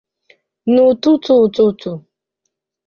n'otu 0.71 1.11
n'otu. 1.53 1.91